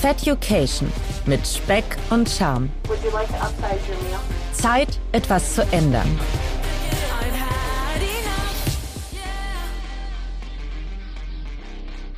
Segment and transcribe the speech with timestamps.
[0.00, 0.90] Feducation
[1.26, 2.70] mit Speck und Charme.
[4.54, 6.08] Zeit, etwas zu ändern.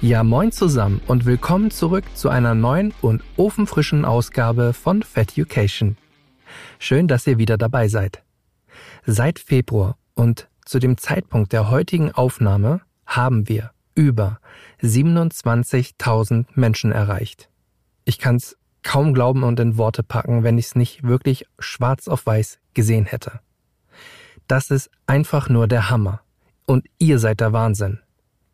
[0.00, 5.96] Ja, moin zusammen und willkommen zurück zu einer neuen und ofenfrischen Ausgabe von Feducation.
[6.78, 8.22] Schön, dass ihr wieder dabei seid.
[9.06, 14.38] Seit Februar und zu dem Zeitpunkt der heutigen Aufnahme haben wir über
[14.82, 17.48] 27.000 Menschen erreicht.
[18.04, 22.08] Ich kann es kaum glauben und in Worte packen, wenn ich es nicht wirklich schwarz
[22.08, 23.40] auf weiß gesehen hätte.
[24.48, 26.20] Das ist einfach nur der Hammer.
[26.66, 28.00] Und ihr seid der Wahnsinn.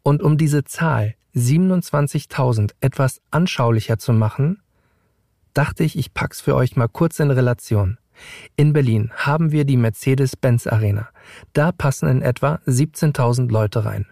[0.03, 4.61] Und um diese Zahl 27.000 etwas anschaulicher zu machen,
[5.55, 7.99] dachte ich, ich pack's für euch mal kurz in Relation.
[8.57, 11.09] In Berlin haben wir die Mercedes-Benz Arena.
[11.53, 14.07] Da passen in etwa 17.000 Leute rein.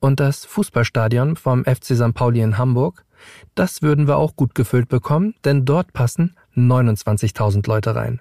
[0.00, 2.14] Und das Fußballstadion vom FC St.
[2.14, 3.04] Pauli in Hamburg,
[3.54, 8.20] das würden wir auch gut gefüllt bekommen, denn dort passen 29.000 Leute rein.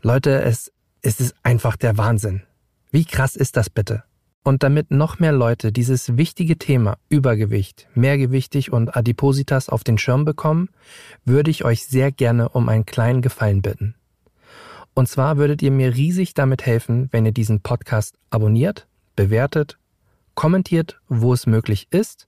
[0.00, 2.42] Leute, es, es ist einfach der Wahnsinn.
[2.90, 4.04] Wie krass ist das bitte?
[4.44, 10.24] Und damit noch mehr Leute dieses wichtige Thema Übergewicht, Mehrgewichtig und Adipositas auf den Schirm
[10.24, 10.68] bekommen,
[11.24, 13.94] würde ich euch sehr gerne um einen kleinen Gefallen bitten.
[14.94, 19.78] Und zwar würdet ihr mir riesig damit helfen, wenn ihr diesen Podcast abonniert, bewertet,
[20.34, 22.26] kommentiert, wo es möglich ist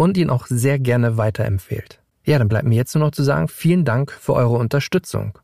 [0.00, 2.00] und ihn auch sehr gerne weiterempfehlt.
[2.24, 5.38] Ja, dann bleibt mir jetzt nur noch zu sagen, vielen Dank für eure Unterstützung.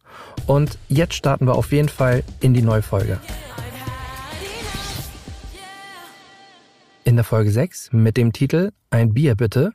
[0.47, 3.21] Und jetzt starten wir auf jeden Fall in die neue Folge.
[7.05, 9.75] In der Folge 6 mit dem Titel Ein Bier bitte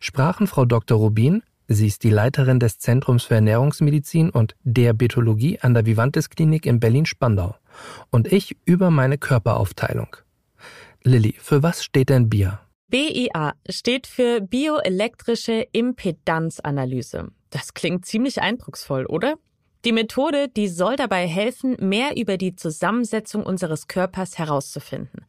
[0.00, 0.96] sprachen Frau Dr.
[0.96, 6.64] Rubin, sie ist die Leiterin des Zentrums für Ernährungsmedizin und Diabetologie an der Vivantes Klinik
[6.64, 7.56] in Berlin-Spandau
[8.08, 10.16] und ich über meine Körperaufteilung.
[11.02, 12.60] Lilly, für was steht denn Bier?
[12.92, 17.30] BIA steht für bioelektrische Impedanzanalyse.
[17.48, 19.36] Das klingt ziemlich eindrucksvoll, oder?
[19.86, 25.24] Die Methode, die soll dabei helfen, mehr über die Zusammensetzung unseres Körpers herauszufinden.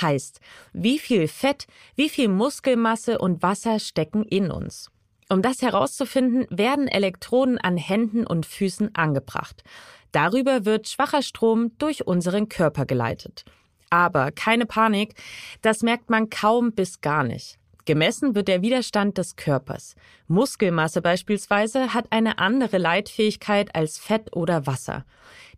[0.00, 0.38] Heißt,
[0.72, 4.88] wie viel Fett, wie viel Muskelmasse und Wasser stecken in uns.
[5.28, 9.64] Um das herauszufinden, werden Elektroden an Händen und Füßen angebracht.
[10.12, 13.44] Darüber wird schwacher Strom durch unseren Körper geleitet.
[13.90, 15.14] Aber keine Panik,
[15.62, 17.58] das merkt man kaum bis gar nicht.
[17.88, 19.94] Gemessen wird der Widerstand des Körpers.
[20.26, 25.06] Muskelmasse beispielsweise hat eine andere Leitfähigkeit als Fett oder Wasser.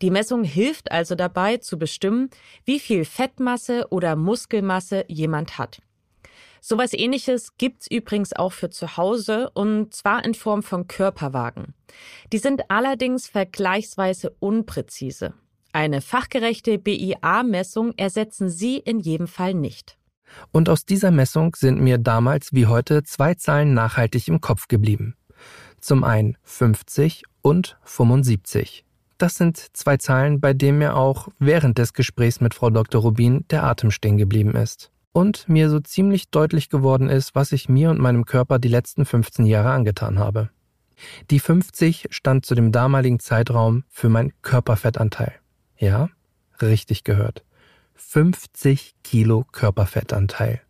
[0.00, 2.30] Die Messung hilft also dabei zu bestimmen,
[2.64, 5.82] wie viel Fettmasse oder Muskelmasse jemand hat.
[6.60, 11.74] Sowas ähnliches gibt's übrigens auch für zu Hause und zwar in Form von Körperwagen.
[12.32, 15.34] Die sind allerdings vergleichsweise unpräzise.
[15.72, 19.96] Eine fachgerechte BIA-Messung ersetzen sie in jedem Fall nicht.
[20.52, 25.14] Und aus dieser Messung sind mir damals wie heute zwei Zahlen nachhaltig im Kopf geblieben.
[25.80, 28.84] Zum einen 50 und 75.
[29.18, 33.02] Das sind zwei Zahlen, bei denen mir auch während des Gesprächs mit Frau Dr.
[33.02, 34.90] Rubin der Atem stehen geblieben ist.
[35.12, 39.04] Und mir so ziemlich deutlich geworden ist, was ich mir und meinem Körper die letzten
[39.04, 40.50] 15 Jahre angetan habe.
[41.30, 45.39] Die 50 stand zu dem damaligen Zeitraum für mein Körperfettanteil.
[45.80, 46.10] Ja,
[46.60, 47.42] richtig gehört.
[47.94, 50.60] 50 Kilo Körperfettanteil.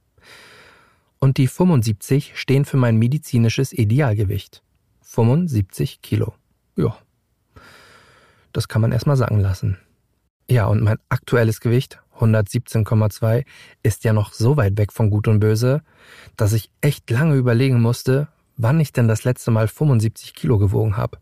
[1.19, 4.63] Und die 75 stehen für mein medizinisches Idealgewicht.
[5.03, 6.33] 75 Kilo.
[6.77, 6.97] Ja.
[8.53, 9.79] Das kann man erstmal sagen lassen.
[10.49, 13.45] Ja, und mein aktuelles Gewicht, 117,2,
[13.83, 15.83] ist ja noch so weit weg von Gut und Böse,
[16.37, 20.97] dass ich echt lange überlegen musste, wann ich denn das letzte Mal 75 Kilo gewogen
[20.97, 21.19] habe.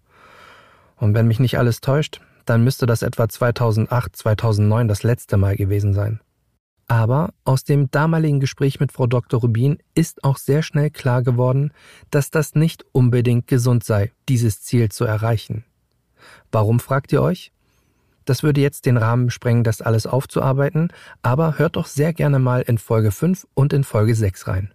[0.97, 5.57] Und wenn mich nicht alles täuscht, dann müsste das etwa 2008, 2009 das letzte Mal
[5.57, 6.21] gewesen sein.
[6.87, 9.41] Aber aus dem damaligen Gespräch mit Frau Dr.
[9.41, 11.73] Rubin ist auch sehr schnell klar geworden,
[12.11, 15.65] dass das nicht unbedingt gesund sei, dieses Ziel zu erreichen.
[16.51, 17.53] Warum fragt ihr euch?
[18.25, 20.93] Das würde jetzt den Rahmen sprengen, das alles aufzuarbeiten,
[21.23, 24.73] aber hört doch sehr gerne mal in Folge 5 und in Folge 6 rein.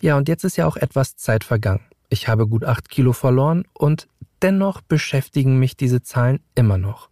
[0.00, 1.84] Ja, und jetzt ist ja auch etwas Zeit vergangen.
[2.10, 4.08] Ich habe gut 8 Kilo verloren und
[4.42, 7.08] Dennoch beschäftigen mich diese Zahlen immer noch.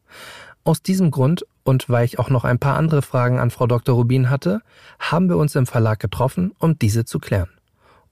[0.62, 3.96] Aus diesem Grund und weil ich auch noch ein paar andere Fragen an Frau Dr.
[3.96, 4.60] Rubin hatte,
[5.00, 7.50] haben wir uns im Verlag getroffen, um diese zu klären.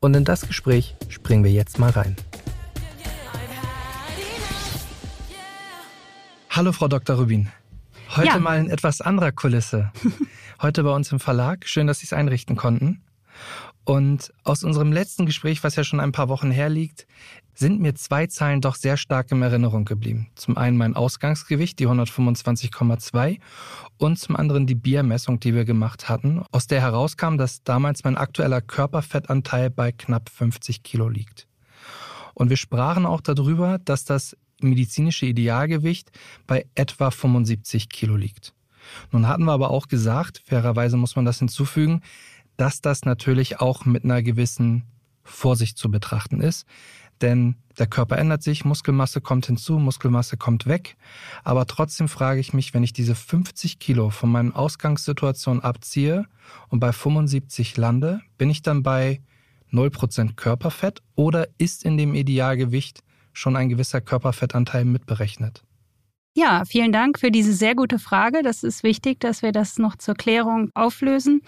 [0.00, 2.16] Und in das Gespräch springen wir jetzt mal rein.
[6.50, 7.16] Hallo Frau Dr.
[7.16, 7.48] Rubin.
[8.16, 8.38] Heute ja.
[8.38, 9.92] mal in etwas anderer Kulisse.
[10.62, 11.66] Heute bei uns im Verlag.
[11.66, 13.02] Schön, dass Sie es einrichten konnten.
[13.84, 17.06] Und aus unserem letzten Gespräch, was ja schon ein paar Wochen herliegt,
[17.54, 20.28] sind mir zwei Zahlen doch sehr stark in Erinnerung geblieben.
[20.34, 23.38] Zum einen mein Ausgangsgewicht, die 125,2
[23.98, 28.16] und zum anderen die Biermessung, die wir gemacht hatten, aus der herauskam, dass damals mein
[28.16, 31.46] aktueller Körperfettanteil bei knapp 50 Kilo liegt.
[32.32, 36.10] Und wir sprachen auch darüber, dass das medizinische Idealgewicht
[36.46, 38.54] bei etwa 75 Kilo liegt.
[39.12, 42.02] Nun hatten wir aber auch gesagt, fairerweise muss man das hinzufügen,
[42.56, 44.84] dass das natürlich auch mit einer gewissen
[45.22, 46.66] Vorsicht zu betrachten ist.
[47.20, 50.96] Denn der Körper ändert sich, Muskelmasse kommt hinzu, Muskelmasse kommt weg.
[51.42, 56.26] Aber trotzdem frage ich mich, wenn ich diese 50 Kilo von meinen Ausgangssituationen abziehe
[56.68, 59.20] und bei 75 lande, bin ich dann bei
[59.72, 63.02] 0% Körperfett oder ist in dem Idealgewicht
[63.32, 65.64] schon ein gewisser Körperfettanteil mitberechnet?
[66.36, 68.42] Ja, vielen Dank für diese sehr gute Frage.
[68.42, 71.42] Das ist wichtig, dass wir das noch zur Klärung auflösen.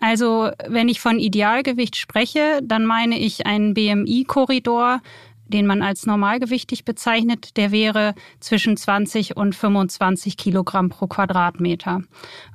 [0.00, 5.00] Also, wenn ich von Idealgewicht spreche, dann meine ich einen BMI-Korridor,
[5.46, 12.02] den man als normalgewichtig bezeichnet, der wäre zwischen 20 und 25 Kilogramm pro Quadratmeter.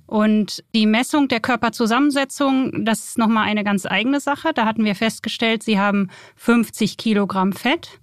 [0.05, 4.51] Und die Messung der Körperzusammensetzung, das ist nochmal eine ganz eigene Sache.
[4.53, 7.99] Da hatten wir festgestellt, sie haben 50 Kilogramm Fett.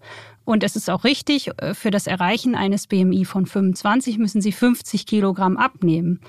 [0.47, 4.53] Und es ist auch richtig, äh, für das Erreichen eines BMI von 25 müssen Sie
[4.53, 6.21] 50 Kilogramm abnehmen.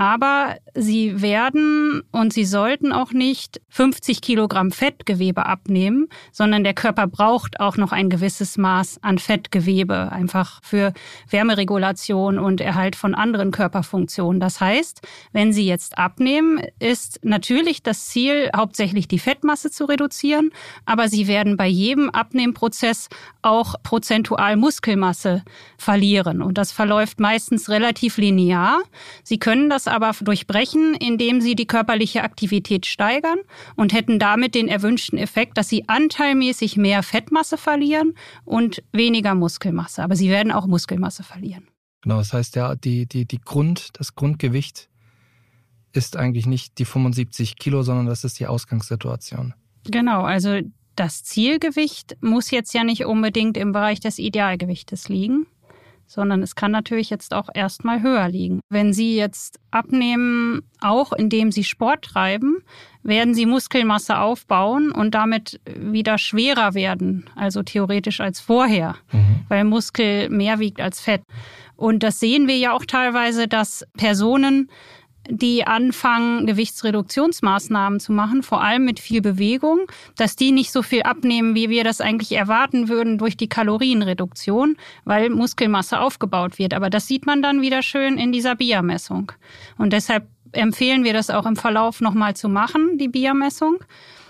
[0.00, 7.08] Aber sie werden und sie sollten auch nicht 50 Kilogramm Fettgewebe abnehmen, sondern der Körper
[7.08, 10.92] braucht auch noch ein gewisses Maß an Fettgewebe, einfach für
[11.30, 14.38] Wärmeregulation und Erhalt von anderen Körperfunktionen.
[14.38, 20.50] Das heißt, wenn Sie jetzt abnehmen, ist natürlich das Ziel, hauptsächlich die Fettmasse zu reduzieren,
[20.86, 23.08] aber Sie werden bei jedem Abnehmprozess
[23.42, 25.42] auch prozentual Muskelmasse
[25.76, 26.40] verlieren.
[26.40, 28.80] Und das verläuft meistens relativ linear.
[29.24, 33.38] Sie können das aber durchbrechen, indem sie die körperliche Aktivität steigern
[33.76, 38.14] und hätten damit den erwünschten Effekt, dass sie anteilmäßig mehr Fettmasse verlieren
[38.44, 40.02] und weniger Muskelmasse.
[40.02, 41.68] Aber sie werden auch Muskelmasse verlieren.
[42.02, 44.88] Genau, das heißt ja, die, die, die Grund, das Grundgewicht
[45.92, 49.54] ist eigentlich nicht die 75 Kilo, sondern das ist die Ausgangssituation.
[49.84, 50.60] Genau, also
[50.94, 55.46] das Zielgewicht muss jetzt ja nicht unbedingt im Bereich des Idealgewichtes liegen
[56.08, 58.60] sondern es kann natürlich jetzt auch erstmal höher liegen.
[58.70, 62.64] Wenn Sie jetzt abnehmen, auch indem Sie Sport treiben,
[63.02, 69.44] werden Sie Muskelmasse aufbauen und damit wieder schwerer werden, also theoretisch als vorher, mhm.
[69.48, 71.22] weil Muskel mehr wiegt als Fett.
[71.76, 74.68] Und das sehen wir ja auch teilweise, dass Personen
[75.28, 79.80] die anfangen, Gewichtsreduktionsmaßnahmen zu machen, vor allem mit viel Bewegung,
[80.16, 84.76] dass die nicht so viel abnehmen, wie wir das eigentlich erwarten würden durch die Kalorienreduktion,
[85.04, 86.74] weil Muskelmasse aufgebaut wird.
[86.74, 89.32] Aber das sieht man dann wieder schön in dieser BIA-Messung.
[89.76, 93.78] Und deshalb empfehlen wir das auch im Verlauf nochmal zu machen, die BIA-Messung.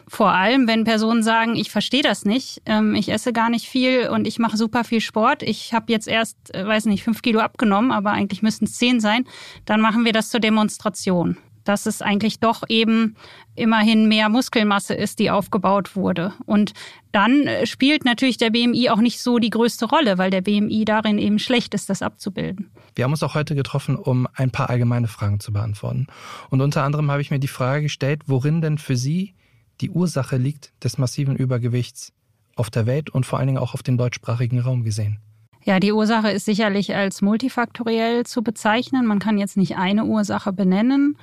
[0.09, 4.09] Vor allem, wenn Personen sagen, ich verstehe das nicht, ähm, ich esse gar nicht viel
[4.09, 5.43] und ich mache super viel Sport.
[5.43, 9.01] Ich habe jetzt erst, äh, weiß nicht, fünf Kilo abgenommen, aber eigentlich müssten es zehn
[9.01, 9.25] sein.
[9.67, 11.37] Dann machen wir das zur Demonstration
[11.69, 13.15] dass es eigentlich doch eben
[13.55, 16.33] immerhin mehr Muskelmasse ist, die aufgebaut wurde.
[16.47, 16.73] Und
[17.13, 20.87] dann äh, spielt natürlich der BMI auch nicht so die größte Rolle, weil der BMI
[20.87, 22.71] darin eben schlecht ist, das abzubilden.
[22.95, 26.07] Wir haben uns auch heute getroffen, um ein paar allgemeine Fragen zu beantworten.
[26.49, 29.35] Und unter anderem habe ich mir die Frage gestellt, worin denn für Sie
[29.81, 32.13] die Ursache liegt des massiven Übergewichts
[32.57, 35.19] auf der Welt und vor allen Dingen auch auf dem deutschsprachigen Raum gesehen?
[35.65, 39.07] Ja, die Ursache ist sicherlich als multifaktoriell zu bezeichnen.
[39.07, 41.19] Man kann jetzt nicht eine Ursache benennen,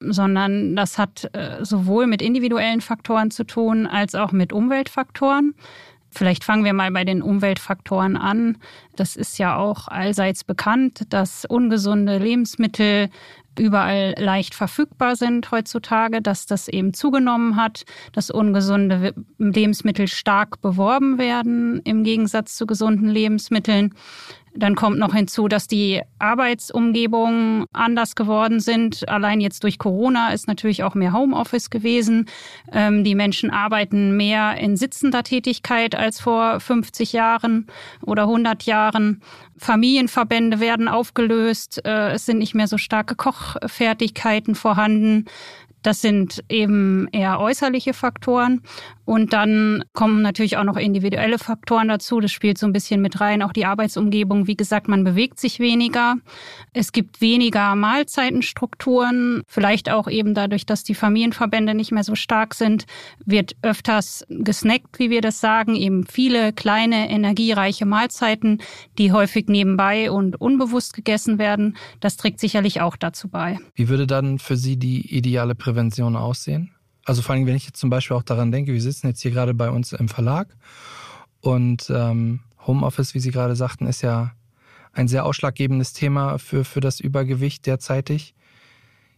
[0.00, 5.54] sondern das hat äh, sowohl mit individuellen Faktoren zu tun als auch mit Umweltfaktoren.
[6.10, 8.58] Vielleicht fangen wir mal bei den Umweltfaktoren an.
[8.94, 13.10] Das ist ja auch allseits bekannt, dass ungesunde Lebensmittel
[13.58, 21.18] überall leicht verfügbar sind heutzutage, dass das eben zugenommen hat, dass ungesunde Lebensmittel stark beworben
[21.18, 23.94] werden im Gegensatz zu gesunden Lebensmitteln.
[24.56, 29.08] Dann kommt noch hinzu, dass die Arbeitsumgebungen anders geworden sind.
[29.08, 32.26] Allein jetzt durch Corona ist natürlich auch mehr Homeoffice gewesen.
[32.72, 37.66] Ähm, die Menschen arbeiten mehr in sitzender Tätigkeit als vor 50 Jahren
[38.02, 39.22] oder 100 Jahren.
[39.56, 41.84] Familienverbände werden aufgelöst.
[41.84, 45.26] Äh, es sind nicht mehr so starke Kochfertigkeiten vorhanden.
[45.84, 48.62] Das sind eben eher äußerliche Faktoren.
[49.04, 52.20] Und dann kommen natürlich auch noch individuelle Faktoren dazu.
[52.20, 53.42] Das spielt so ein bisschen mit rein.
[53.42, 54.46] Auch die Arbeitsumgebung.
[54.46, 56.16] Wie gesagt, man bewegt sich weniger.
[56.72, 59.42] Es gibt weniger Mahlzeitenstrukturen.
[59.46, 62.86] Vielleicht auch eben dadurch, dass die Familienverbände nicht mehr so stark sind,
[63.26, 65.76] wird öfters gesnackt, wie wir das sagen.
[65.76, 68.62] Eben viele kleine, energiereiche Mahlzeiten,
[68.96, 71.76] die häufig nebenbei und unbewusst gegessen werden.
[72.00, 73.58] Das trägt sicherlich auch dazu bei.
[73.74, 76.70] Wie würde dann für Sie die ideale Prävention Prävention aussehen?
[77.04, 79.32] Also vor allem, wenn ich jetzt zum Beispiel auch daran denke, wir sitzen jetzt hier
[79.32, 80.48] gerade bei uns im Verlag
[81.40, 84.32] und ähm, Homeoffice, wie Sie gerade sagten, ist ja
[84.92, 88.34] ein sehr ausschlaggebendes Thema für, für das Übergewicht derzeitig.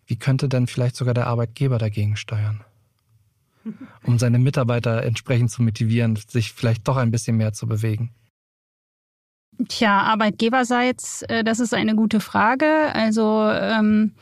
[0.06, 2.64] Wie könnte denn vielleicht sogar der Arbeitgeber dagegen steuern?
[4.04, 8.12] um seine Mitarbeiter entsprechend zu motivieren, sich vielleicht doch ein bisschen mehr zu bewegen?
[9.68, 12.94] Tja, Arbeitgeberseits, äh, das ist eine gute Frage.
[12.94, 14.12] Also ähm,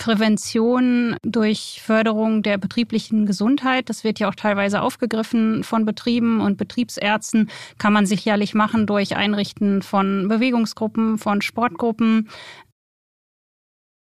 [0.00, 6.56] Prävention durch Förderung der betrieblichen Gesundheit, das wird ja auch teilweise aufgegriffen von Betrieben und
[6.56, 12.30] Betriebsärzten, kann man sicherlich machen durch Einrichten von Bewegungsgruppen, von Sportgruppen,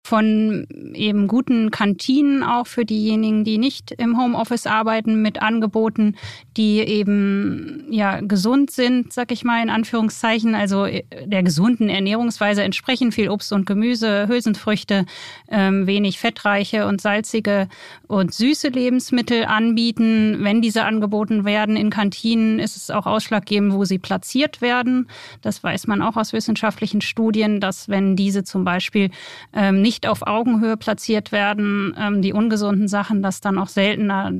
[0.04, 6.16] von eben guten Kantinen auch für diejenigen, die nicht im Homeoffice arbeiten, mit Angeboten,
[6.56, 12.64] die eben ja gesund sind, sag ich mal in Anführungszeichen, also äh, der gesunden Ernährungsweise
[12.64, 15.06] entsprechen, viel Obst und Gemüse, Hülsenfrüchte,
[15.49, 17.68] ähm, wenig fettreiche und salzige
[18.09, 20.38] und süße Lebensmittel anbieten.
[20.40, 25.09] Wenn diese angeboten werden in Kantinen, ist es auch ausschlaggebend, wo sie platziert werden.
[25.42, 29.11] Das weiß man auch aus wissenschaftlichen Studien, dass wenn diese zum Beispiel
[29.52, 34.32] ähm, nicht nicht auf Augenhöhe platziert werden, ähm, die ungesunden Sachen, dass dann auch seltener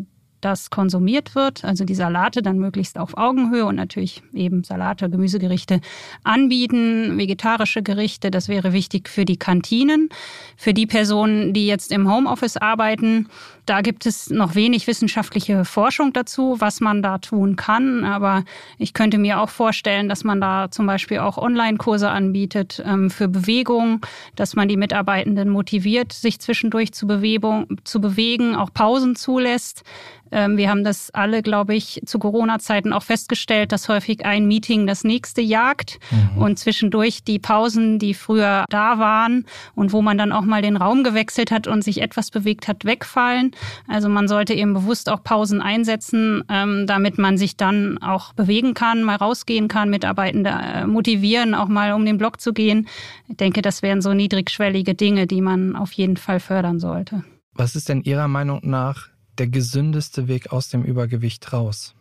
[0.43, 5.81] das konsumiert wird, also die Salate dann möglichst auf Augenhöhe und natürlich eben Salate, Gemüsegerichte
[6.25, 10.11] anbieten, vegetarische Gerichte, das wäre wichtig für die Kantinen.
[10.57, 13.29] Für die Personen, die jetzt im Homeoffice arbeiten,
[13.67, 18.05] da gibt es noch wenig wissenschaftliche Forschung dazu, was man da tun kann.
[18.05, 18.45] Aber
[18.79, 23.29] ich könnte mir auch vorstellen, dass man da zum Beispiel auch Online-Kurse anbietet ähm, für
[23.29, 29.85] Bewegung, dass man die Mitarbeitenden motiviert, sich zwischendurch zu, Bewegung, zu bewegen, auch Pausen zulässt.
[30.33, 34.87] Ähm, wir haben das alle, glaube ich, zu Corona-Zeiten auch festgestellt, dass häufig ein Meeting
[34.87, 36.43] das nächste jagt mhm.
[36.43, 40.77] und zwischendurch die Pausen, die früher da waren und wo man dann auch mal den
[40.77, 43.53] Raum gewechselt hat und sich etwas bewegt hat, wegfallen.
[43.87, 48.75] Also man sollte eben bewusst auch Pausen einsetzen, ähm, damit man sich dann auch bewegen
[48.75, 52.89] kann, mal rausgehen kann, Mitarbeitende äh, motivieren, auch mal um den Block zu gehen.
[53.29, 57.23] Ich denke, das wären so niedrigschwellige Dinge, die man auf jeden Fall fördern sollte.
[57.55, 61.95] Was ist denn Ihrer Meinung nach der gesündeste Weg aus dem Übergewicht raus?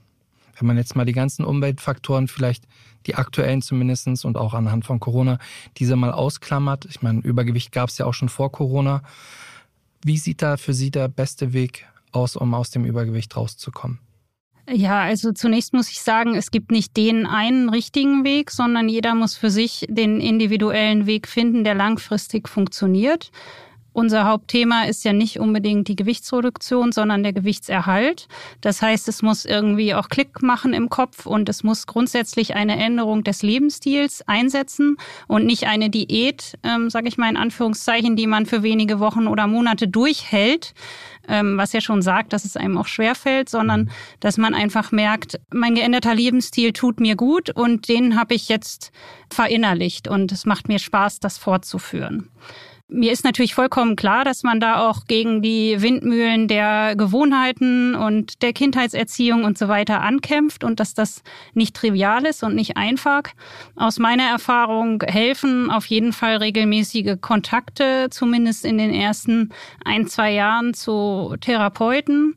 [0.58, 2.66] Wenn man jetzt mal die ganzen Umweltfaktoren, vielleicht
[3.08, 5.40] die aktuellen zumindestens und auch anhand von Corona,
[5.78, 6.86] diese mal ausklammert.
[6.86, 9.02] Ich meine, Übergewicht gab es ja auch schon vor Corona.
[10.04, 14.00] Wie sieht da für Sie der beste Weg aus, um aus dem Übergewicht rauszukommen?
[14.70, 19.16] Ja, also zunächst muss ich sagen, es gibt nicht den einen richtigen Weg, sondern jeder
[19.16, 23.32] muss für sich den individuellen Weg finden, der langfristig funktioniert.
[23.94, 28.30] Unser Hauptthema ist ja nicht unbedingt die Gewichtsreduktion, sondern der Gewichtserhalt.
[28.62, 32.78] Das heißt, es muss irgendwie auch Klick machen im Kopf und es muss grundsätzlich eine
[32.78, 34.96] Änderung des Lebensstils einsetzen
[35.28, 39.28] und nicht eine Diät, ähm, sage ich mal in Anführungszeichen, die man für wenige Wochen
[39.28, 40.74] oder Monate durchhält,
[41.28, 45.38] ähm, was ja schon sagt, dass es einem auch schwerfällt, sondern dass man einfach merkt,
[45.52, 48.94] mein geänderter Lebensstil tut mir gut und den habe ich jetzt
[49.30, 52.30] verinnerlicht und es macht mir Spaß, das fortzuführen.
[52.94, 58.42] Mir ist natürlich vollkommen klar, dass man da auch gegen die Windmühlen der Gewohnheiten und
[58.42, 63.24] der Kindheitserziehung und so weiter ankämpft und dass das nicht trivial ist und nicht einfach.
[63.78, 69.52] Aus meiner Erfahrung helfen auf jeden Fall regelmäßige Kontakte, zumindest in den ersten
[69.86, 72.36] ein, zwei Jahren zu Therapeuten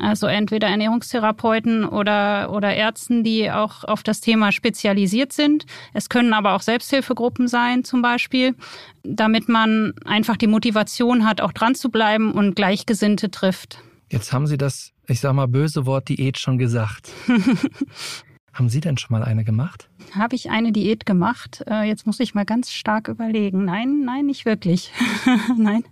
[0.00, 5.66] also entweder Ernährungstherapeuten oder, oder Ärzten, die auch auf das Thema spezialisiert sind.
[5.92, 8.54] Es können aber auch Selbsthilfegruppen sein zum Beispiel,
[9.02, 13.82] damit man einfach die Motivation hat, auch dran zu bleiben und Gleichgesinnte trifft.
[14.08, 17.12] Jetzt haben Sie das, ich sag mal, böse Wort Diät schon gesagt.
[18.52, 19.88] haben Sie denn schon mal eine gemacht?
[20.12, 21.62] Habe ich eine Diät gemacht?
[21.68, 23.64] Äh, jetzt muss ich mal ganz stark überlegen.
[23.64, 24.92] Nein, nein, nicht wirklich.
[25.56, 25.84] nein.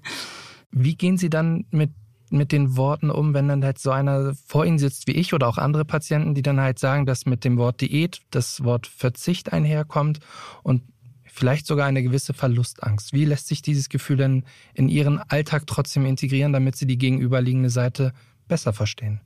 [0.70, 1.90] Wie gehen Sie dann mit
[2.32, 5.49] mit den Worten um, wenn dann halt so einer vor Ihnen sitzt wie ich oder
[5.49, 9.52] auch andere Patienten, die dann halt sagen, dass mit dem Wort Diät das Wort Verzicht
[9.52, 10.20] einherkommt
[10.62, 10.82] und
[11.25, 13.12] vielleicht sogar eine gewisse Verlustangst.
[13.12, 14.44] Wie lässt sich dieses Gefühl denn
[14.75, 18.12] in Ihren Alltag trotzdem integrieren, damit Sie die gegenüberliegende Seite
[18.49, 19.20] besser verstehen?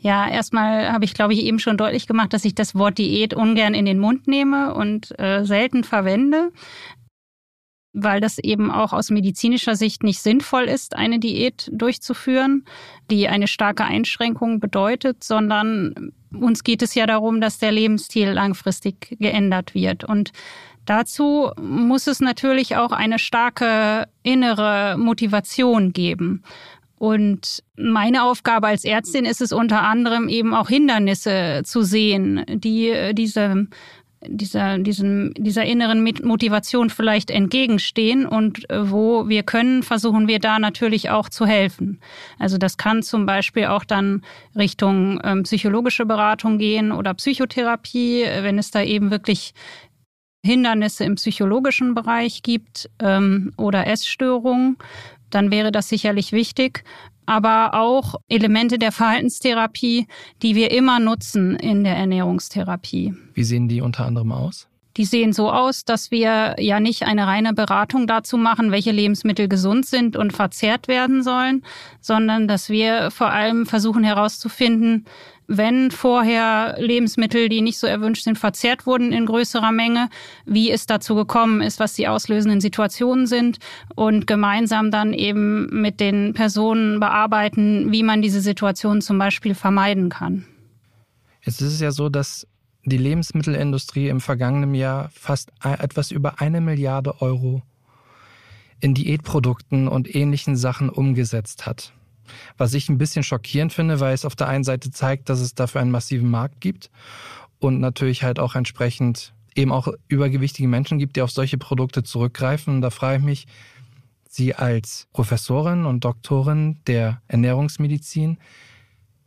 [0.00, 3.34] Ja, erstmal habe ich, glaube ich, eben schon deutlich gemacht, dass ich das Wort Diät
[3.34, 6.50] ungern in den Mund nehme und äh, selten verwende
[7.92, 12.64] weil das eben auch aus medizinischer Sicht nicht sinnvoll ist, eine Diät durchzuführen,
[13.10, 19.16] die eine starke Einschränkung bedeutet, sondern uns geht es ja darum, dass der Lebensstil langfristig
[19.18, 20.04] geändert wird.
[20.04, 20.32] Und
[20.86, 26.42] dazu muss es natürlich auch eine starke innere Motivation geben.
[26.96, 33.10] Und meine Aufgabe als Ärztin ist es unter anderem eben auch Hindernisse zu sehen, die
[33.12, 33.66] diese
[34.26, 40.58] dieser, diesem, dieser inneren Motivation vielleicht entgegenstehen und äh, wo wir können, versuchen wir da
[40.58, 42.00] natürlich auch zu helfen.
[42.38, 44.22] Also das kann zum Beispiel auch dann
[44.56, 49.54] Richtung ähm, psychologische Beratung gehen oder Psychotherapie, wenn es da eben wirklich
[50.44, 54.76] Hindernisse im psychologischen Bereich gibt ähm, oder Essstörungen,
[55.30, 56.84] dann wäre das sicherlich wichtig.
[57.26, 60.06] Aber auch Elemente der Verhaltenstherapie,
[60.42, 63.14] die wir immer nutzen in der Ernährungstherapie.
[63.34, 64.68] Wie sehen die unter anderem aus?
[64.98, 69.48] Die sehen so aus, dass wir ja nicht eine reine Beratung dazu machen, welche Lebensmittel
[69.48, 71.64] gesund sind und verzehrt werden sollen,
[72.00, 75.06] sondern dass wir vor allem versuchen herauszufinden,
[75.56, 80.08] wenn vorher Lebensmittel, die nicht so erwünscht sind, verzehrt wurden in größerer Menge,
[80.46, 83.58] wie es dazu gekommen ist, was die auslösenden Situationen sind
[83.94, 90.08] und gemeinsam dann eben mit den Personen bearbeiten, wie man diese Situation zum Beispiel vermeiden
[90.08, 90.46] kann.
[91.42, 92.46] Jetzt ist es ja so, dass
[92.84, 97.62] die Lebensmittelindustrie im vergangenen Jahr fast etwas über eine Milliarde Euro
[98.80, 101.92] in Diätprodukten und ähnlichen Sachen umgesetzt hat.
[102.56, 105.54] Was ich ein bisschen schockierend finde, weil es auf der einen Seite zeigt, dass es
[105.54, 106.90] dafür einen massiven Markt gibt
[107.58, 112.76] und natürlich halt auch entsprechend eben auch übergewichtige Menschen gibt, die auf solche Produkte zurückgreifen.
[112.76, 113.46] Und da frage ich mich,
[114.28, 118.38] Sie als Professorin und Doktorin der Ernährungsmedizin,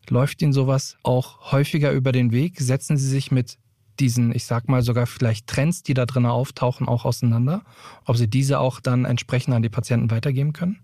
[0.10, 2.60] läuft Ihnen sowas auch häufiger über den Weg?
[2.60, 3.58] Setzen Sie sich mit
[4.00, 7.64] diesen, ich sag mal sogar vielleicht Trends, die da drin auftauchen, auch auseinander?
[8.06, 10.80] Ob Sie diese auch dann entsprechend an die Patienten weitergeben können?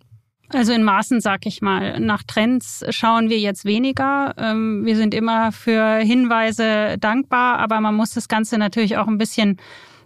[0.53, 1.99] Also in Maßen, sag ich mal.
[1.99, 4.33] Nach Trends schauen wir jetzt weniger.
[4.37, 9.17] Ähm, wir sind immer für Hinweise dankbar, aber man muss das Ganze natürlich auch ein
[9.17, 9.57] bisschen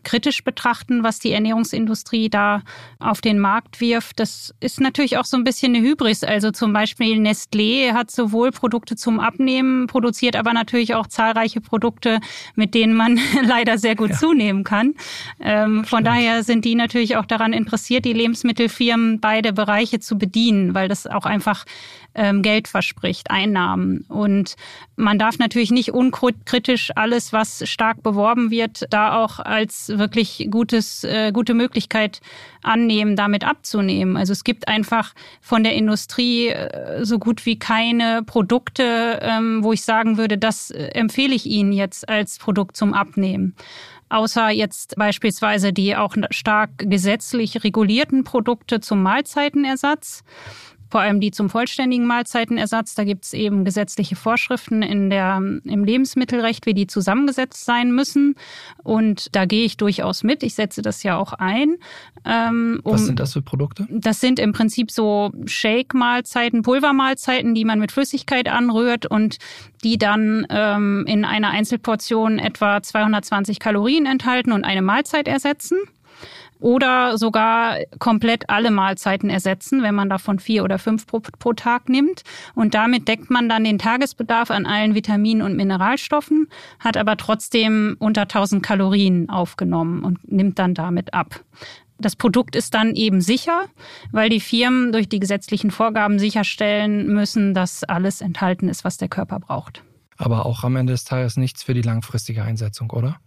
[0.05, 2.61] kritisch betrachten, was die Ernährungsindustrie da
[2.99, 4.19] auf den Markt wirft.
[4.21, 6.23] Das ist natürlich auch so ein bisschen eine Hybris.
[6.23, 12.19] Also zum Beispiel Nestlé hat sowohl Produkte zum Abnehmen produziert, aber natürlich auch zahlreiche Produkte,
[12.55, 14.15] mit denen man leider sehr gut ja.
[14.15, 14.93] zunehmen kann.
[15.41, 20.73] Ähm, von daher sind die natürlich auch daran interessiert, die Lebensmittelfirmen beide Bereiche zu bedienen,
[20.73, 21.65] weil das auch einfach
[22.15, 24.05] ähm, Geld verspricht, Einnahmen.
[24.07, 24.55] Und
[24.95, 31.03] man darf natürlich nicht unkritisch alles, was stark beworben wird, da auch als wirklich gutes,
[31.03, 32.21] äh, gute Möglichkeit
[32.61, 34.17] annehmen, damit abzunehmen.
[34.17, 39.73] Also es gibt einfach von der Industrie äh, so gut wie keine Produkte, ähm, wo
[39.73, 43.55] ich sagen würde, das äh, empfehle ich Ihnen jetzt als Produkt zum Abnehmen
[44.07, 50.23] außer jetzt beispielsweise die auch stark gesetzlich regulierten Produkte zum Mahlzeitenersatz
[50.89, 52.95] vor allem die zum vollständigen Mahlzeitenersatz.
[52.95, 58.35] Da gibt es eben gesetzliche Vorschriften in der, im Lebensmittelrecht, wie die zusammengesetzt sein müssen.
[58.83, 60.43] Und da gehe ich durchaus mit.
[60.43, 61.75] Ich setze das ja auch ein.
[62.25, 63.87] Ähm, um, Was sind das für Produkte?
[63.89, 69.37] Das sind im Prinzip so Shake-Mahlzeiten, Pulvermahlzeiten, die man mit Flüssigkeit anrührt und
[69.83, 75.77] die dann ähm, in einer Einzelportion etwa 220 Kalorien enthalten und eine Mahlzeit ersetzen
[76.59, 81.89] oder sogar komplett alle Mahlzeiten ersetzen, wenn man davon vier oder fünf pro, pro, Tag
[81.89, 82.23] nimmt.
[82.53, 86.47] Und damit deckt man dann den Tagesbedarf an allen Vitaminen und Mineralstoffen,
[86.79, 91.41] hat aber trotzdem unter 1000 Kalorien aufgenommen und nimmt dann damit ab.
[91.97, 93.65] Das Produkt ist dann eben sicher,
[94.11, 99.07] weil die Firmen durch die gesetzlichen Vorgaben sicherstellen müssen, dass alles enthalten ist, was der
[99.07, 99.83] Körper braucht.
[100.17, 103.17] Aber auch am Ende des Tages nichts für die langfristige Einsetzung, oder?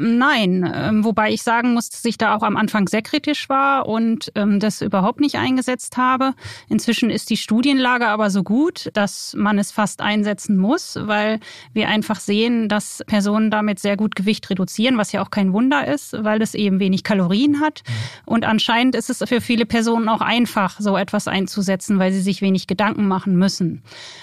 [0.00, 3.88] Nein, ähm, wobei ich sagen muss, dass ich da auch am Anfang sehr kritisch war
[3.88, 6.34] und ähm, das überhaupt nicht eingesetzt habe.
[6.68, 11.40] Inzwischen ist die Studienlage aber so gut, dass man es fast einsetzen muss, weil
[11.72, 15.88] wir einfach sehen, dass Personen damit sehr gut Gewicht reduzieren, was ja auch kein Wunder
[15.88, 17.82] ist, weil es eben wenig Kalorien hat.
[17.84, 17.92] Mhm.
[18.32, 22.40] Und anscheinend ist es für viele Personen auch einfach, so etwas einzusetzen, weil sie sich
[22.40, 23.82] wenig Gedanken machen müssen.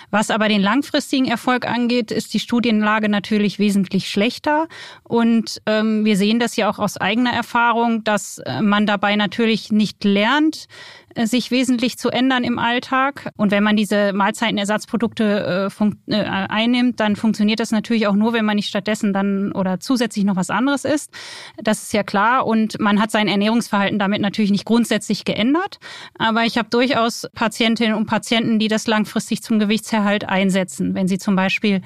[0.10, 4.70] Was aber den langfristigen Erfolg angeht, ist die Studienlage natürlich wesentlich schlechter
[5.04, 9.72] und ähm, wir sehen das ja auch aus eigener Erfahrung, dass äh, man dabei natürlich
[9.72, 10.68] nicht lernt,
[11.16, 13.32] äh, sich wesentlich zu ändern im Alltag.
[13.36, 18.46] Und wenn man diese Mahlzeitenersatzprodukte äh, äh, einnimmt, dann funktioniert das natürlich auch nur, wenn
[18.46, 21.10] man nicht stattdessen dann oder zusätzlich noch was anderes isst.
[21.58, 22.46] Das ist ja klar.
[22.46, 25.80] Und man hat sein Ernährungsverhalten damit natürlich nicht grundsätzlich geändert.
[26.20, 30.94] Aber ich habe durchaus Patientinnen und Patienten, die das langfristig zum Gewichtserhalt einsetzen.
[30.94, 31.82] Wenn sie zum Beispiel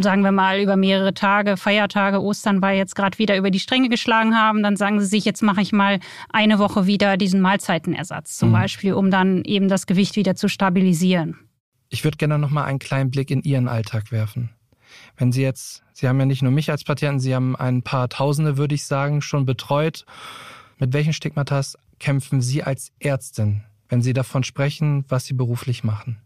[0.00, 3.88] sagen wir mal, über mehrere Tage, Feiertage, Ostern war jetzt gerade wieder über die Stränge
[3.88, 8.36] geschlagen haben, dann sagen sie sich, jetzt mache ich mal eine Woche wieder diesen Mahlzeitenersatz
[8.36, 8.54] zum mhm.
[8.54, 11.36] Beispiel, um dann eben das Gewicht wieder zu stabilisieren.
[11.88, 14.50] Ich würde gerne noch mal einen kleinen Blick in Ihren Alltag werfen.
[15.16, 18.08] Wenn Sie jetzt, Sie haben ja nicht nur mich als Patienten, Sie haben ein paar
[18.08, 20.04] Tausende, würde ich sagen, schon betreut.
[20.78, 26.18] Mit welchen Stigmatas kämpfen Sie als Ärztin, wenn Sie davon sprechen, was Sie beruflich machen?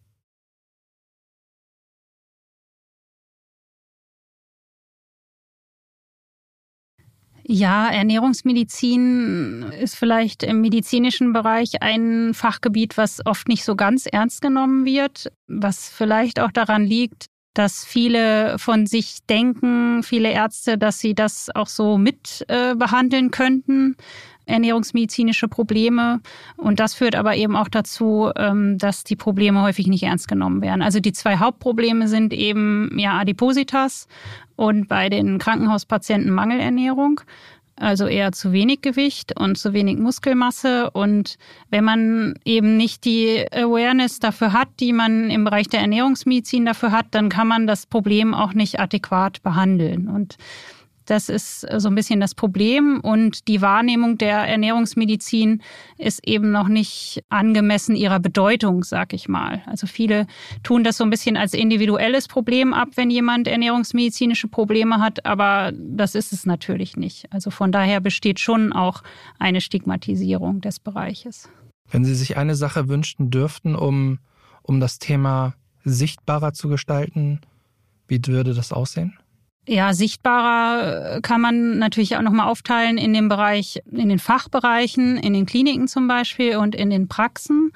[7.54, 14.40] Ja, Ernährungsmedizin ist vielleicht im medizinischen Bereich ein Fachgebiet, was oft nicht so ganz ernst
[14.40, 20.98] genommen wird, was vielleicht auch daran liegt, dass viele von sich denken, viele Ärzte, dass
[20.98, 23.96] sie das auch so mit äh, behandeln könnten.
[24.46, 26.20] Ernährungsmedizinische Probleme.
[26.56, 30.62] Und das führt aber eben auch dazu, ähm, dass die Probleme häufig nicht ernst genommen
[30.62, 30.82] werden.
[30.82, 34.08] Also die zwei Hauptprobleme sind eben ja Adipositas
[34.56, 37.20] und bei den Krankenhauspatienten Mangelernährung
[37.76, 40.90] also eher zu wenig Gewicht und zu wenig Muskelmasse.
[40.90, 41.36] Und
[41.70, 46.92] wenn man eben nicht die Awareness dafür hat, die man im Bereich der Ernährungsmedizin dafür
[46.92, 50.08] hat, dann kann man das Problem auch nicht adäquat behandeln.
[50.08, 50.36] Und
[51.06, 53.00] das ist so ein bisschen das Problem.
[53.00, 55.62] Und die Wahrnehmung der Ernährungsmedizin
[55.98, 59.62] ist eben noch nicht angemessen ihrer Bedeutung, sag ich mal.
[59.66, 60.26] Also viele
[60.62, 65.24] tun das so ein bisschen als individuelles Problem ab, wenn jemand ernährungsmedizinische Probleme hat.
[65.26, 67.32] Aber das ist es natürlich nicht.
[67.32, 69.02] Also von daher besteht schon auch
[69.38, 71.48] eine Stigmatisierung des Bereiches.
[71.90, 74.18] Wenn Sie sich eine Sache wünschen dürften, um,
[74.62, 77.40] um das Thema sichtbarer zu gestalten,
[78.08, 79.18] wie würde das aussehen?
[79.66, 85.16] Ja, sichtbarer äh, kann man natürlich auch nochmal aufteilen in dem Bereich, in den Fachbereichen,
[85.16, 87.72] in den Kliniken zum Beispiel und in den Praxen.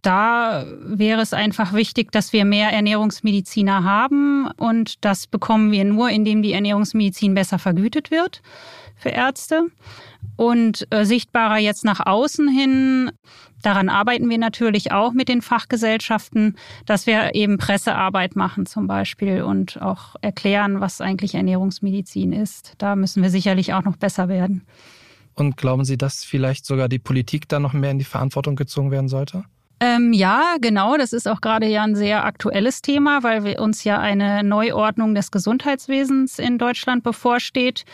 [0.00, 6.08] Da wäre es einfach wichtig, dass wir mehr Ernährungsmediziner haben und das bekommen wir nur,
[6.10, 8.40] indem die Ernährungsmedizin besser vergütet wird
[8.96, 9.66] für Ärzte.
[10.36, 13.10] Und äh, sichtbarer jetzt nach außen hin,
[13.62, 19.42] daran arbeiten wir natürlich auch mit den Fachgesellschaften, dass wir eben Pressearbeit machen zum Beispiel
[19.42, 22.74] und auch erklären, was eigentlich Ernährungsmedizin ist.
[22.78, 24.66] Da müssen wir sicherlich auch noch besser werden.
[25.34, 28.90] Und glauben Sie, dass vielleicht sogar die Politik da noch mehr in die Verantwortung gezogen
[28.90, 29.44] werden sollte?
[29.78, 30.96] Ähm, ja, genau.
[30.96, 35.14] Das ist auch gerade ja ein sehr aktuelles Thema, weil wir uns ja eine Neuordnung
[35.14, 37.84] des Gesundheitswesens in Deutschland bevorsteht.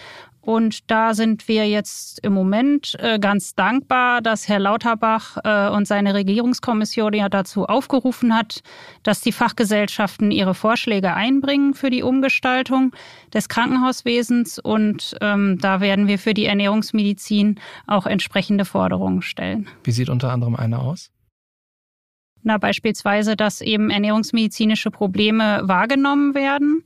[0.43, 5.87] Und da sind wir jetzt im Moment äh, ganz dankbar, dass Herr Lauterbach äh, und
[5.87, 8.63] seine Regierungskommission ja dazu aufgerufen hat,
[9.05, 12.93] dass die Fachgesellschaften ihre Vorschläge einbringen für die Umgestaltung
[13.33, 14.59] des Krankenhauswesens.
[14.59, 19.69] Und ähm, da werden wir für die Ernährungsmedizin auch entsprechende Forderungen stellen.
[19.85, 21.13] Wie sieht unter anderem eine aus?
[22.45, 26.83] Na, beispielsweise, dass eben ernährungsmedizinische Probleme wahrgenommen werden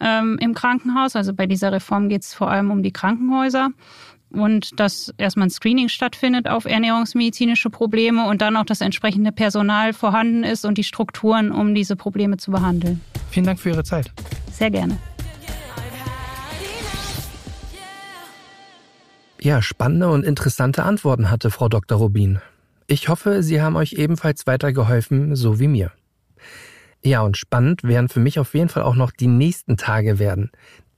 [0.00, 1.16] ähm, im Krankenhaus.
[1.16, 3.70] Also bei dieser Reform geht es vor allem um die Krankenhäuser.
[4.30, 9.94] Und dass erstmal ein Screening stattfindet auf ernährungsmedizinische Probleme und dann auch das entsprechende Personal
[9.94, 13.00] vorhanden ist und die Strukturen, um diese Probleme zu behandeln.
[13.30, 14.12] Vielen Dank für Ihre Zeit.
[14.52, 14.98] Sehr gerne.
[19.40, 21.96] Ja, spannende und interessante Antworten hatte Frau Dr.
[21.96, 22.40] Rubin.
[22.90, 25.92] Ich hoffe, Sie haben euch ebenfalls weitergeholfen, so wie mir.
[27.04, 30.50] Ja, und spannend werden für mich auf jeden Fall auch noch die nächsten Tage werden.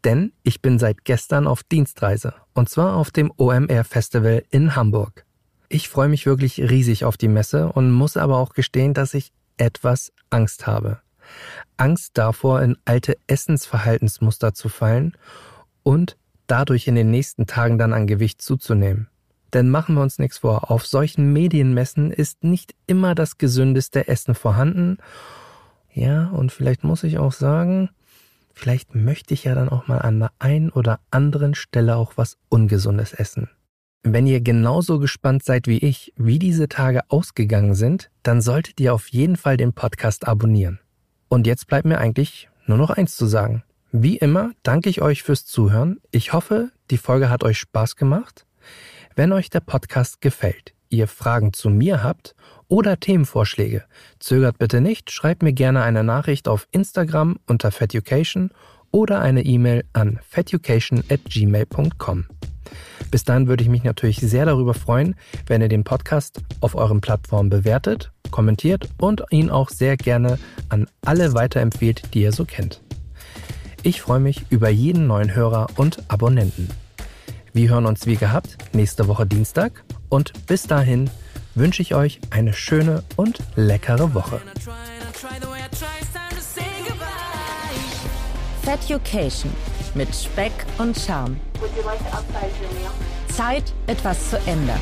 [0.05, 2.35] Denn ich bin seit gestern auf Dienstreise.
[2.55, 5.26] Und zwar auf dem OMR Festival in Hamburg.
[5.68, 9.33] Ich freue mich wirklich riesig auf die Messe und muss aber auch gestehen, dass ich
[9.57, 11.00] etwas Angst habe.
[11.76, 15.16] Angst davor, in alte Essensverhaltensmuster zu fallen
[15.83, 19.10] und dadurch in den nächsten Tagen dann an Gewicht zuzunehmen.
[19.52, 24.34] Denn machen wir uns nichts vor, auf solchen Medienmessen ist nicht immer das gesündeste Essen
[24.34, 24.98] vorhanden.
[25.92, 27.90] Ja, und vielleicht muss ich auch sagen,
[28.54, 32.38] vielleicht möchte ich ja dann auch mal an der einen oder anderen Stelle auch was
[32.48, 33.48] Ungesundes essen.
[34.02, 38.94] Wenn ihr genauso gespannt seid wie ich, wie diese Tage ausgegangen sind, dann solltet ihr
[38.94, 40.78] auf jeden Fall den Podcast abonnieren.
[41.28, 43.62] Und jetzt bleibt mir eigentlich nur noch eins zu sagen.
[43.92, 46.00] Wie immer danke ich euch fürs Zuhören.
[46.12, 48.46] Ich hoffe, die Folge hat euch Spaß gemacht.
[49.16, 52.35] Wenn euch der Podcast gefällt, ihr Fragen zu mir habt
[52.68, 53.85] oder Themenvorschläge,
[54.18, 58.51] zögert bitte nicht, schreibt mir gerne eine Nachricht auf Instagram unter feducation
[58.92, 62.27] oder eine E-Mail an feducation at gmail.com.
[63.11, 67.01] Bis dahin würde ich mich natürlich sehr darüber freuen, wenn ihr den Podcast auf euren
[67.01, 72.81] Plattformen bewertet, kommentiert und ihn auch sehr gerne an alle weiterempfehlt, die ihr so kennt.
[73.83, 76.68] Ich freue mich über jeden neuen Hörer und Abonnenten.
[77.52, 81.10] Wir hören uns wie gehabt nächste Woche Dienstag und bis dahin
[81.56, 84.40] wünsche ich euch eine schöne und leckere Woche.
[88.62, 89.52] Feducation
[89.94, 91.36] mit Speck und Charme.
[93.28, 94.80] Zeit, etwas zu ändern.